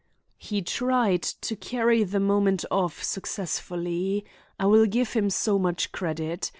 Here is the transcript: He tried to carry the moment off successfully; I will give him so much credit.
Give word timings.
He 0.39 0.63
tried 0.63 1.21
to 1.21 1.55
carry 1.55 2.03
the 2.03 2.19
moment 2.19 2.65
off 2.71 3.03
successfully; 3.03 4.25
I 4.59 4.65
will 4.65 4.87
give 4.87 5.13
him 5.13 5.29
so 5.29 5.59
much 5.59 5.91
credit. 5.91 6.49